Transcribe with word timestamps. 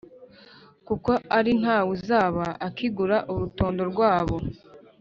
kuko 0.87 1.11
ari 1.37 1.51
nta 1.61 1.77
wuzaba 1.87 2.45
akigura 2.67 3.17
urutundo 3.33 3.81
rwabo, 3.91 4.37